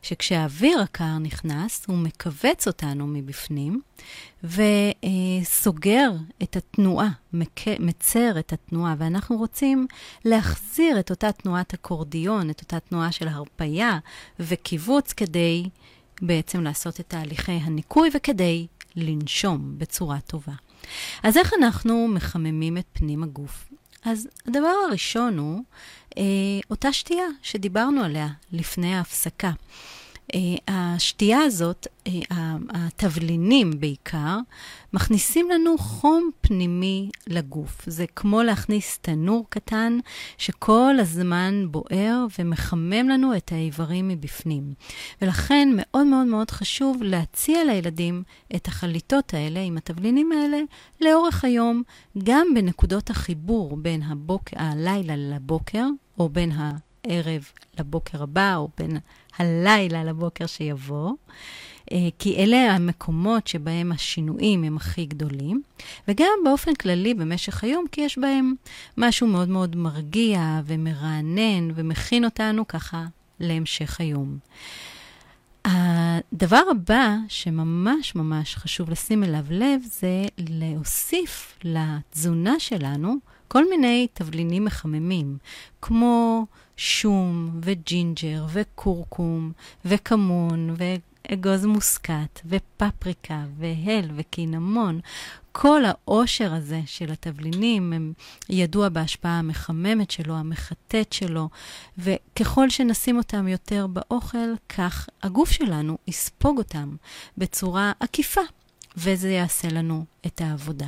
[0.02, 3.82] שכשהאוויר הקר נכנס, הוא מכווץ אותנו מבפנים
[4.44, 6.12] וסוגר
[6.44, 7.10] את התנועה,
[7.80, 9.88] מצר את התנועה, ואנחנו רוצים
[10.26, 14.00] להחזיר את אותה תנועת אקורדיון, את אותה תנועה של הרפייה
[14.40, 15.70] וקיבוץ, כדי
[16.22, 20.54] בעצם לעשות את תהליכי הניקוי וכדי לנשום בצורה טובה.
[21.24, 23.70] אז איך אנחנו מחממים את פנים הגוף?
[24.04, 25.64] אז הדבר הראשון הוא
[26.70, 29.52] אותה שתייה שדיברנו עליה לפני ההפסקה.
[30.36, 32.12] אה, השתייה הזאת, אה,
[32.70, 34.38] התבלינים בעיקר,
[34.94, 37.84] מכניסים לנו חום פנימי לגוף.
[37.88, 40.00] זה כמו להכניס תנור קטן
[40.38, 44.74] שכל הזמן בוער ומחמם לנו את האיברים מבפנים.
[45.22, 48.24] ולכן מאוד מאוד מאוד חשוב להציע לילדים
[48.56, 50.58] את החליטות האלה עם התבלינים האלה
[51.02, 51.84] לאורך היום,
[52.24, 54.44] גם בנקודות החיבור בין הבוק...
[54.56, 55.86] הלילה לבוקר,
[56.20, 58.98] או בין הערב לבוקר הבא, או בין
[59.38, 61.12] הלילה לבוקר שיבוא.
[61.92, 65.62] אה, כי אלה המקומות שבהם השינויים הם הכי גדולים,
[66.08, 68.54] וגם באופן כללי במשך היום, כי יש בהם
[68.98, 73.06] משהו מאוד מאוד מרגיע ומרענן ומכין אותנו ככה
[73.40, 74.38] להמשך היום.
[75.66, 83.16] הדבר הבא שממש ממש חשוב לשים אליו לב זה להוסיף לתזונה שלנו
[83.48, 85.38] כל מיני תבלינים מחממים,
[85.82, 86.46] כמו
[86.78, 89.52] שום וג'ינג'ר וכורכום
[89.86, 95.00] וכמון ואגוז מוסקת ופפריקה והל וקינמון.
[95.52, 98.14] כל העושר הזה של התבלינים
[98.50, 101.50] ידוע בהשפעה המחממת שלו, המחטאת שלו,
[101.98, 106.96] וככל שנשים אותם יותר באוכל, כך הגוף שלנו יספוג אותם
[107.38, 108.42] בצורה עקיפה,
[108.98, 110.88] וזה יעשה לנו את העבודה.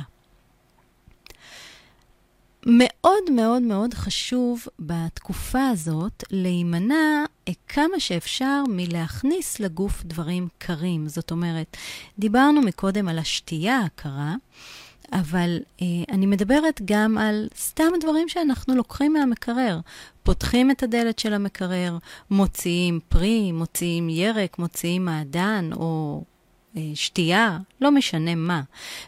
[2.66, 7.24] מאוד מאוד מאוד חשוב בתקופה הזאת להימנע
[7.68, 11.08] כמה שאפשר מלהכניס לגוף דברים קרים.
[11.08, 11.76] זאת אומרת,
[12.18, 14.34] דיברנו מקודם על השתייה הקרה,
[15.12, 19.80] אבל אה, אני מדברת גם על סתם דברים שאנחנו לוקחים מהמקרר.
[20.22, 21.98] פותחים את הדלת של המקרר,
[22.30, 26.22] מוציאים פרי, מוציאים ירק, מוציאים מעדן או
[26.94, 28.62] שתייה, לא משנה מה.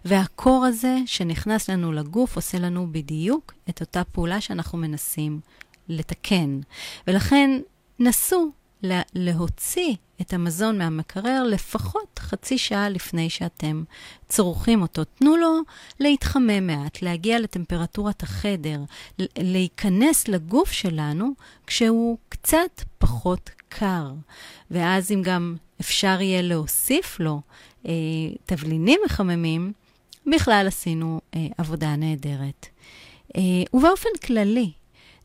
[0.05, 5.41] והקור הזה שנכנס לנו לגוף עושה לנו בדיוק את אותה פעולה שאנחנו מנסים
[5.89, 6.61] לתקן.
[7.07, 7.61] ולכן
[7.99, 8.53] נסו
[9.15, 13.85] להוציא את המזון מהמקרר לפחות חצי שעה לפני שאתם
[14.29, 15.05] צורכים אותו.
[15.05, 15.61] תנו לו
[16.01, 18.81] להתחמם מעט, להגיע לטמפרטורת החדר,
[19.39, 21.31] להיכנס לגוף שלנו
[21.67, 24.13] כשהוא קצת פחות קר.
[24.71, 27.41] ואז אם גם אפשר יהיה להוסיף לו
[27.87, 27.93] אה,
[28.47, 29.73] תבלינים מחממים,
[30.27, 32.67] בכלל עשינו אה, עבודה נהדרת.
[33.37, 33.43] אה,
[33.75, 34.73] ובאופן כללי,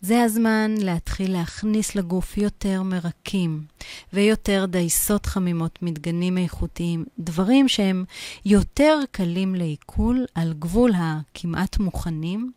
[0.01, 3.63] זה הזמן להתחיל להכניס לגוף יותר מרקים
[4.13, 8.05] ויותר דייסות חמימות מדגנים איכותיים, דברים שהם
[8.45, 12.51] יותר קלים לעיכול על גבול הכמעט מוכנים,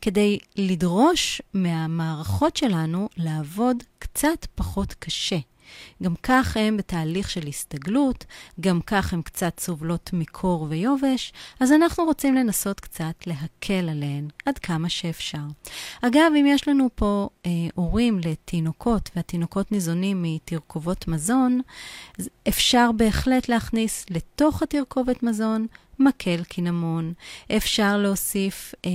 [0.00, 5.38] כדי לדרוש מהמערכות שלנו לעבוד קצת פחות קשה.
[6.02, 8.24] גם כך הן בתהליך של הסתגלות,
[8.60, 14.58] גם כך הן קצת סובלות מקור ויובש, אז אנחנו רוצים לנסות קצת להקל עליהן עד
[14.58, 15.44] כמה שאפשר.
[16.02, 21.60] אגב, אם יש לנו פה אה, הורים לתינוקות, והתינוקות ניזונים מתרכובות מזון,
[22.48, 25.66] אפשר בהחלט להכניס לתוך התרכובת מזון
[25.98, 27.12] מקל קינמון.
[27.56, 28.74] אפשר להוסיף...
[28.86, 28.90] אה,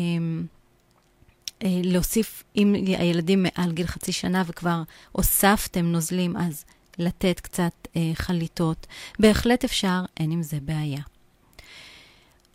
[1.64, 6.66] להוסיף, אם הילדים מעל גיל חצי שנה וכבר הוספתם נוזלים, אז
[7.00, 8.88] לתת קצת אה, חליטות.
[9.20, 11.02] בהחלט אפשר, אין עם זה בעיה.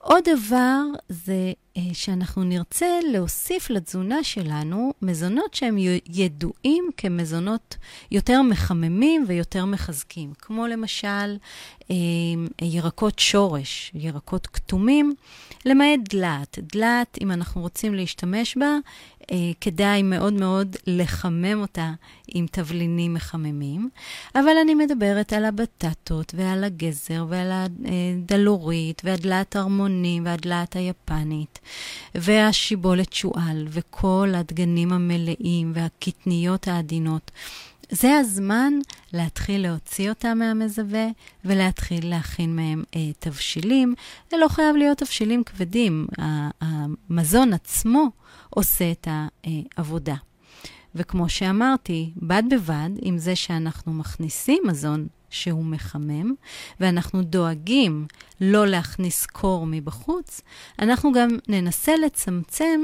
[0.04, 7.76] עוד דבר זה אה, שאנחנו נרצה להוסיף לתזונה שלנו מזונות שהם ידועים כמזונות
[8.10, 11.36] יותר מחממים ויותר מחזקים, כמו למשל
[11.90, 11.96] אה,
[12.62, 15.14] ירקות שורש, ירקות כתומים,
[15.64, 16.58] למעט דלת.
[16.58, 18.76] דלת, אם אנחנו רוצים להשתמש בה,
[19.60, 21.92] כדאי מאוד מאוד לחמם אותה
[22.28, 23.88] עם תבלינים מחממים.
[24.34, 31.58] אבל אני מדברת על הבטטות ועל הגזר ועל הדלורית והדלת הרמונים והדלת היפנית
[32.14, 37.30] והשיבולת שועל וכל הדגנים המלאים והקטניות העדינות.
[37.94, 38.72] זה הזמן
[39.12, 41.07] להתחיל להוציא אותם מהמזווה
[41.44, 43.94] ולהתחיל להכין מהם אה, תבשילים.
[44.30, 46.07] זה לא חייב להיות תבשילים כבדים,
[46.61, 48.11] המזון עצמו
[48.50, 49.09] עושה את
[49.44, 50.14] העבודה.
[50.94, 56.35] וכמו שאמרתי, בד בבד עם זה שאנחנו מכניסים מזון שהוא מחמם,
[56.80, 58.07] ואנחנו דואגים
[58.40, 60.40] לא להכניס קור מבחוץ,
[60.78, 62.80] אנחנו גם ננסה לצמצם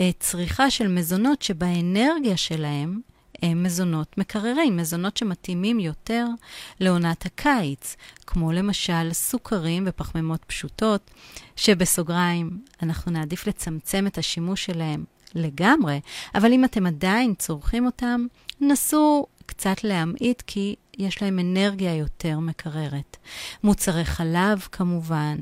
[0.00, 3.00] אה, צריכה של מזונות שבאנרגיה שלהם
[3.42, 6.26] הם מזונות מקררים, מזונות שמתאימים יותר
[6.80, 11.10] לעונת הקיץ, כמו למשל סוכרים ופחמימות פשוטות,
[11.56, 16.00] שבסוגריים אנחנו נעדיף לצמצם את השימוש שלהם לגמרי,
[16.34, 18.26] אבל אם אתם עדיין צורכים אותם,
[18.60, 23.16] נסו קצת להמעיט, כי יש להם אנרגיה יותר מקררת.
[23.64, 25.36] מוצרי חלב, כמובן,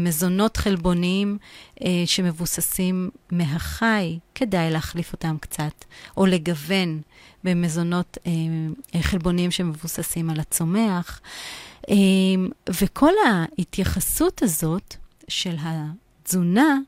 [0.00, 1.38] מזונות חלבוניים
[1.82, 5.84] אה, שמבוססים מהחי, כדאי להחליף אותם קצת,
[6.16, 7.00] או לגוון
[7.44, 11.20] במזונות אה, חלבוניים שמבוססים על הצומח.
[11.90, 11.94] אה,
[12.80, 14.96] וכל ההתייחסות הזאת
[15.28, 16.78] של התזונה,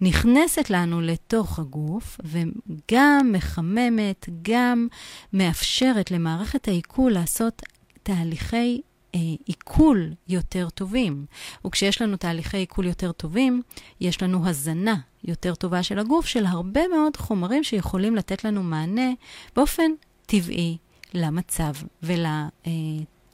[0.00, 4.88] נכנסת לנו לתוך הגוף וגם מחממת, גם
[5.32, 7.62] מאפשרת למערכת העיכול לעשות
[8.02, 8.80] תהליכי
[9.14, 11.26] אה, עיכול יותר טובים.
[11.66, 13.62] וכשיש לנו תהליכי עיכול יותר טובים,
[14.00, 19.10] יש לנו הזנה יותר טובה של הגוף, של הרבה מאוד חומרים שיכולים לתת לנו מענה
[19.56, 19.90] באופן
[20.26, 20.76] טבעי
[21.14, 21.72] למצב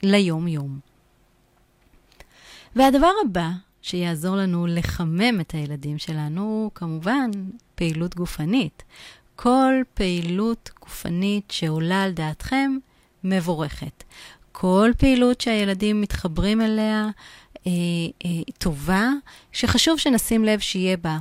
[0.02, 0.78] וליום-יום.
[0.82, 0.92] אה,
[2.76, 3.50] והדבר הבא
[3.82, 7.30] שיעזור לנו לחמם את הילדים שלנו, כמובן,
[7.74, 8.82] פעילות גופנית.
[9.36, 12.76] כל פעילות גופנית שעולה על דעתכם,
[13.24, 14.04] מבורכת.
[14.52, 17.08] כל פעילות שהילדים מתחברים אליה,
[17.66, 17.72] אה,
[18.24, 19.08] אה, טובה,
[19.52, 21.18] שחשוב שנשים לב שיהיה בה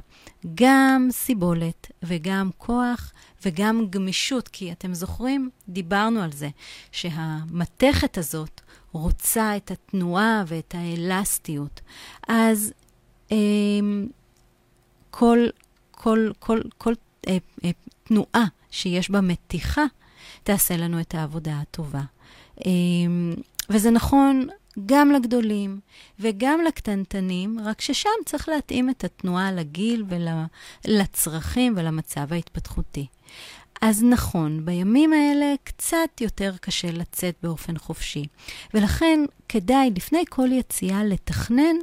[0.55, 3.11] גם סיבולת וגם כוח
[3.45, 6.49] וגם גמישות, כי אתם זוכרים, דיברנו על זה,
[6.91, 11.81] שהמתכת הזאת רוצה את התנועה ואת האלסטיות.
[12.27, 12.73] אז
[13.31, 13.37] אה,
[15.11, 15.47] כל,
[15.91, 16.93] כל, כל, כל
[17.27, 17.71] אה, אה,
[18.03, 19.83] תנועה שיש בה מתיחה,
[20.43, 22.01] תעשה לנו את העבודה הטובה.
[22.65, 22.71] אה,
[23.69, 24.47] וזה נכון
[24.85, 25.79] גם לגדולים
[26.19, 30.05] וגם לקטנטנים, רק ששם צריך להתאים את התנועה לגיל
[30.85, 33.07] ולצרכים ולמצב ההתפתחותי.
[33.81, 38.25] אז נכון, בימים האלה קצת יותר קשה לצאת באופן חופשי,
[38.73, 39.19] ולכן
[39.49, 41.75] כדאי לפני כל יציאה לתכנן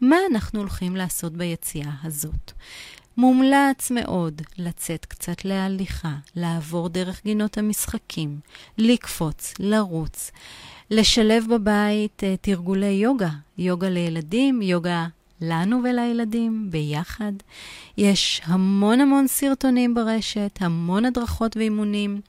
[0.00, 2.52] מה אנחנו הולכים לעשות ביציאה הזאת.
[3.18, 8.40] מומלץ מאוד לצאת קצת להליכה, לעבור דרך גינות המשחקים,
[8.78, 10.30] לקפוץ, לרוץ,
[10.90, 15.06] לשלב בבית uh, תרגולי יוגה, יוגה לילדים, יוגה
[15.40, 17.32] לנו ולילדים ביחד.
[17.96, 22.20] יש המון המון סרטונים ברשת, המון הדרכות ואימונים,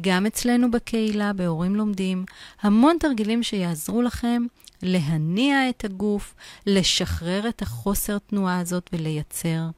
[0.00, 2.24] גם אצלנו בקהילה, בהורים לומדים,
[2.62, 4.42] המון תרגילים שיעזרו לכם
[4.82, 6.34] להניע את הגוף,
[6.66, 9.68] לשחרר את החוסר תנועה הזאת ולייצר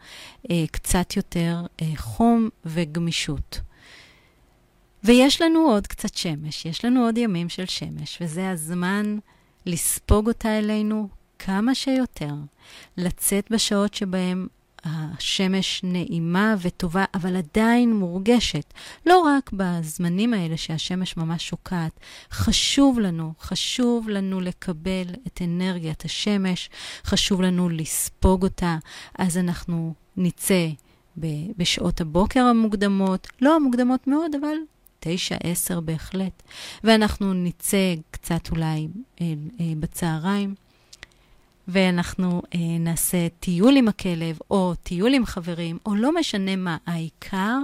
[0.50, 3.60] אה, קצת יותר אה, חום וגמישות.
[5.04, 9.18] ויש לנו עוד קצת שמש, יש לנו עוד ימים של שמש, וזה הזמן
[9.66, 11.08] לספוג אותה אלינו
[11.38, 12.34] כמה שיותר,
[12.96, 14.46] לצאת בשעות שבהן
[14.84, 18.74] השמש נעימה וטובה, אבל עדיין מורגשת.
[19.06, 22.00] לא רק בזמנים האלה שהשמש ממש שוקעת.
[22.32, 26.70] חשוב לנו, חשוב לנו לקבל את אנרגיית השמש,
[27.04, 28.76] חשוב לנו לספוג אותה,
[29.18, 30.68] אז אנחנו נצא
[31.56, 34.56] בשעות הבוקר המוקדמות, לא המוקדמות מאוד, אבל
[35.00, 36.42] תשע, עשר בהחלט.
[36.84, 38.88] ואנחנו נצא קצת אולי
[39.20, 39.26] אה,
[39.60, 40.54] אה, בצהריים.
[41.68, 47.58] ואנחנו אה, נעשה טיול עם הכלב, או טיול עם חברים, או לא משנה מה, העיקר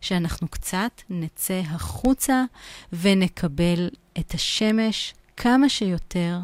[0.00, 2.44] שאנחנו קצת נצא החוצה
[2.92, 6.38] ונקבל את השמש כמה שיותר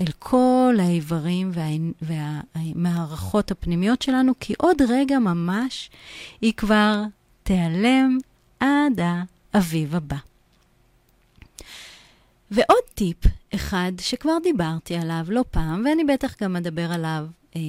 [0.00, 1.64] אל כל האיברים וה...
[2.54, 5.90] והמערכות הפנימיות שלנו, כי עוד רגע ממש
[6.40, 7.02] היא כבר
[7.42, 8.18] תיעלם
[8.60, 9.00] עד
[9.52, 10.29] האביב הבא.
[12.50, 13.16] ועוד טיפ
[13.54, 17.60] אחד שכבר דיברתי עליו לא פעם, ואני בטח גם אדבר עליו אה,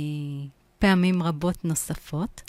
[0.82, 2.42] פעמים רבות נוספות,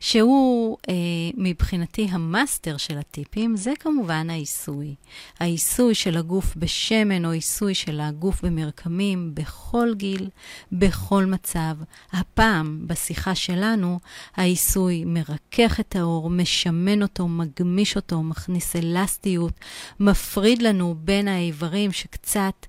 [0.00, 0.94] שהוא אה,
[1.36, 4.94] מבחינתי המאסטר של הטיפים, זה כמובן העיסוי.
[5.40, 10.28] העיסוי של הגוף בשמן או עיסוי של הגוף במרקמים בכל גיל,
[10.72, 11.76] בכל מצב.
[12.12, 13.98] הפעם, בשיחה שלנו,
[14.36, 19.52] העיסוי מרכך את האור, משמן אותו, מגמיש אותו, מכניס אלסטיות,
[20.00, 22.66] מפריד לנו בין האיברים שקצת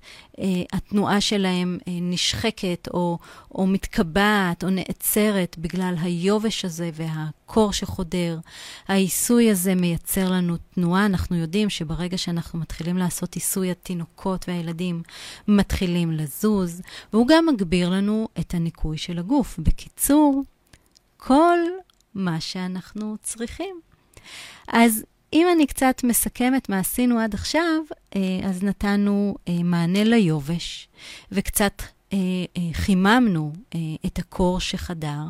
[0.72, 3.18] התנועה שלהם אה, נשחקת או,
[3.54, 8.38] או מתקבעת או נעצרת בגלל היובש הזה והקור שחודר.
[8.88, 11.06] העיסוי הזה מייצר לנו תנועה.
[11.06, 15.02] אנחנו יודעים שברגע שאנחנו מתחילים לעשות עיסוי, התינוקות והילדים
[15.48, 19.58] מתחילים לזוז, והוא גם מגביר לנו את הניקוי של הגוף.
[19.58, 20.42] בקיצור,
[21.16, 21.58] כל
[22.14, 23.80] מה שאנחנו צריכים.
[24.68, 28.03] אז אם אני קצת מסכמת מה עשינו עד עכשיו, אה,
[28.44, 30.88] אז נתנו אה, מענה ליובש,
[31.32, 32.18] וקצת אה,
[32.72, 33.52] חיממנו
[34.06, 35.22] את הקור שחדר,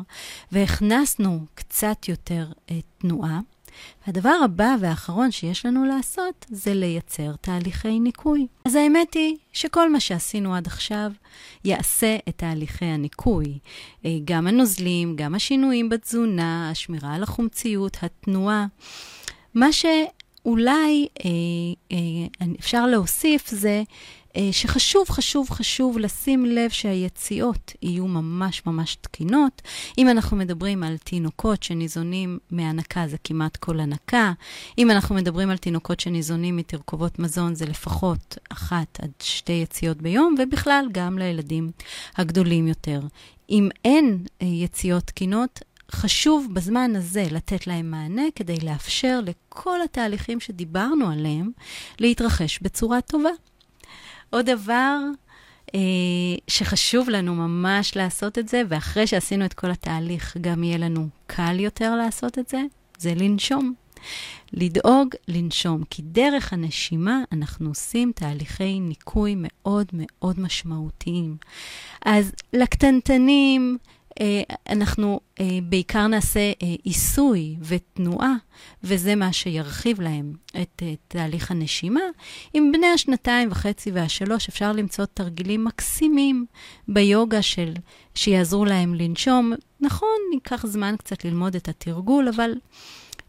[0.51, 2.47] והכנסנו קצת יותר
[2.97, 3.39] תנועה.
[4.07, 8.47] והדבר הבא והאחרון שיש לנו לעשות זה לייצר תהליכי ניקוי.
[8.65, 11.11] אז האמת היא שכל מה שעשינו עד עכשיו
[11.63, 13.59] יעשה את תהליכי הניקוי.
[14.25, 18.65] גם הנוזלים, גם השינויים בתזונה, השמירה על החומציות, התנועה.
[19.55, 19.71] מה
[20.45, 21.29] שאולי אה,
[21.91, 23.83] אה, אפשר להוסיף זה
[24.37, 29.61] אה, שחשוב, חשוב, חשוב לשים לב שהיציאות יהיו ממש ממש תקינות.
[29.97, 34.33] אם אנחנו מדברים על תינוקות שניזונים מהנקה, זה כמעט כל הנקה.
[34.77, 40.35] אם אנחנו מדברים על תינוקות שניזונים מתרכובות מזון, זה לפחות אחת עד שתי יציאות ביום,
[40.39, 41.71] ובכלל גם לילדים
[42.17, 43.01] הגדולים יותר.
[43.49, 45.59] אם אין אה, יציאות תקינות,
[45.95, 51.51] חשוב בזמן הזה לתת להם מענה כדי לאפשר לכל התהליכים שדיברנו עליהם
[51.99, 53.29] להתרחש בצורה טובה.
[54.29, 54.97] עוד דבר
[55.75, 55.79] אה,
[56.47, 61.59] שחשוב לנו ממש לעשות את זה, ואחרי שעשינו את כל התהליך גם יהיה לנו קל
[61.59, 62.61] יותר לעשות את זה,
[62.97, 63.73] זה לנשום.
[64.53, 71.37] לדאוג לנשום, כי דרך הנשימה אנחנו עושים תהליכי ניקוי מאוד מאוד משמעותיים.
[72.05, 73.77] אז לקטנטנים,
[74.69, 78.33] אנחנו אה, בעיקר נעשה אה, עיסוי ותנועה,
[78.83, 82.01] וזה מה שירחיב להם את תהליך הנשימה.
[82.53, 86.45] עם בני השנתיים וחצי והשלוש אפשר למצוא תרגילים מקסימים
[86.87, 87.73] ביוגה של,
[88.15, 89.53] שיעזרו להם לנשום.
[89.81, 92.51] נכון, ייקח זמן קצת ללמוד את התרגול, אבל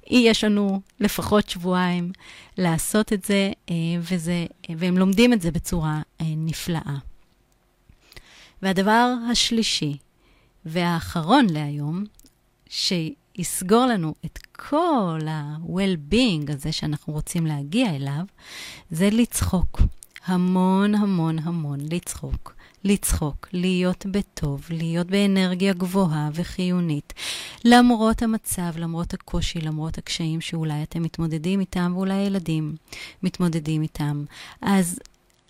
[0.06, 2.12] יש לנו לפחות שבועיים
[2.58, 3.52] לעשות את זה,
[4.00, 6.96] וזה, והם לומדים את זה בצורה נפלאה.
[8.62, 9.96] והדבר השלישי
[10.66, 12.04] והאחרון להיום,
[12.68, 18.22] שיסגור לנו את כל ה-well-being הזה שאנחנו רוצים להגיע אליו,
[18.90, 19.80] זה לצחוק.
[20.26, 22.54] המון המון המון לצחוק.
[22.84, 27.12] לצחוק, להיות בטוב, להיות באנרגיה גבוהה וחיונית.
[27.64, 32.76] למרות המצב, למרות הקושי, למרות הקשיים שאולי אתם מתמודדים איתם, ואולי הילדים
[33.22, 34.24] מתמודדים איתם.
[34.62, 34.98] אז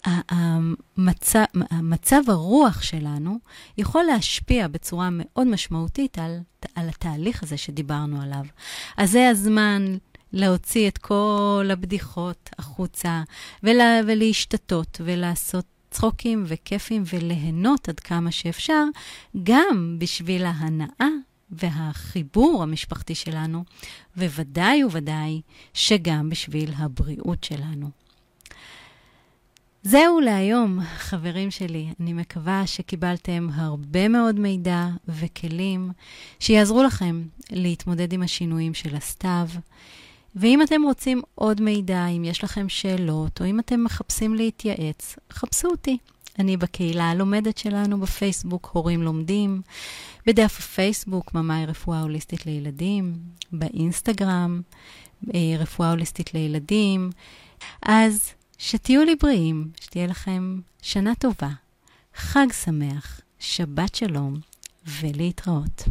[0.06, 3.38] המצב, מצב הרוח שלנו
[3.78, 6.38] יכול להשפיע בצורה מאוד משמעותית על,
[6.74, 8.44] על התהליך הזה שדיברנו עליו.
[8.96, 9.96] אז זה הזמן
[10.32, 13.22] להוציא את כל הבדיחות החוצה
[13.62, 18.84] ולה, ולהשתתות ולעשות צחוקים וכיפים וליהנות עד כמה שאפשר,
[19.42, 21.08] גם בשביל ההנאה
[21.50, 23.64] והחיבור המשפחתי שלנו,
[24.16, 25.40] וודאי וודאי
[25.74, 28.05] שגם בשביל הבריאות שלנו.
[29.88, 31.88] זהו להיום, חברים שלי.
[32.00, 35.90] אני מקווה שקיבלתם הרבה מאוד מידע וכלים
[36.40, 39.48] שיעזרו לכם להתמודד עם השינויים של הסתיו.
[40.36, 45.68] ואם אתם רוצים עוד מידע, אם יש לכם שאלות, או אם אתם מחפשים להתייעץ, חפשו
[45.68, 45.98] אותי.
[46.38, 49.62] אני בקהילה הלומדת שלנו בפייסבוק, הורים לומדים,
[50.26, 53.14] בדף הפייסבוק, ממאי רפואה הוליסטית לילדים,
[53.52, 54.60] באינסטגרם,
[55.34, 57.10] אה, רפואה הוליסטית לילדים.
[57.82, 61.50] אז שתהיו לי בריאים, שתהיה לכם שנה טובה,
[62.14, 64.40] חג שמח, שבת שלום
[65.00, 65.82] ולהתראות.